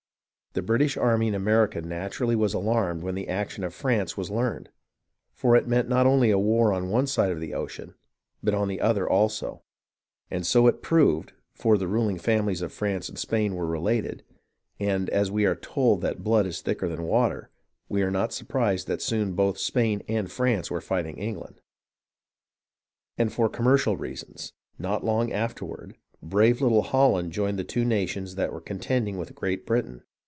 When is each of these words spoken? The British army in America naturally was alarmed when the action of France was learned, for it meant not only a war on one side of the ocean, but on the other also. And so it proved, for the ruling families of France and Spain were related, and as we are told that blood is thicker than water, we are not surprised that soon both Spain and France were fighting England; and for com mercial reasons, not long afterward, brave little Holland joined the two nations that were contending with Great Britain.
The 0.53 0.61
British 0.61 0.97
army 0.97 1.29
in 1.29 1.33
America 1.33 1.79
naturally 1.79 2.35
was 2.35 2.53
alarmed 2.53 3.03
when 3.03 3.15
the 3.15 3.29
action 3.29 3.63
of 3.63 3.73
France 3.73 4.17
was 4.17 4.29
learned, 4.29 4.67
for 5.33 5.55
it 5.55 5.65
meant 5.65 5.87
not 5.87 6.05
only 6.05 6.29
a 6.29 6.37
war 6.37 6.73
on 6.73 6.89
one 6.89 7.07
side 7.07 7.31
of 7.31 7.39
the 7.39 7.53
ocean, 7.53 7.95
but 8.43 8.53
on 8.53 8.67
the 8.67 8.81
other 8.81 9.09
also. 9.09 9.63
And 10.29 10.45
so 10.45 10.67
it 10.67 10.81
proved, 10.81 11.31
for 11.53 11.77
the 11.77 11.87
ruling 11.87 12.17
families 12.17 12.61
of 12.61 12.73
France 12.73 13.07
and 13.07 13.17
Spain 13.17 13.55
were 13.55 13.65
related, 13.65 14.25
and 14.77 15.09
as 15.11 15.31
we 15.31 15.45
are 15.45 15.55
told 15.55 16.01
that 16.01 16.21
blood 16.21 16.45
is 16.45 16.59
thicker 16.59 16.89
than 16.89 17.03
water, 17.07 17.49
we 17.87 18.01
are 18.01 18.11
not 18.11 18.33
surprised 18.33 18.87
that 18.87 19.01
soon 19.01 19.31
both 19.31 19.57
Spain 19.57 20.03
and 20.09 20.29
France 20.29 20.69
were 20.69 20.81
fighting 20.81 21.15
England; 21.17 21.61
and 23.17 23.31
for 23.31 23.47
com 23.47 23.67
mercial 23.67 23.97
reasons, 23.97 24.51
not 24.77 25.01
long 25.05 25.31
afterward, 25.31 25.95
brave 26.21 26.59
little 26.59 26.81
Holland 26.83 27.31
joined 27.31 27.57
the 27.57 27.63
two 27.63 27.85
nations 27.85 28.35
that 28.35 28.51
were 28.51 28.59
contending 28.59 29.17
with 29.17 29.33
Great 29.33 29.65
Britain. 29.65 30.03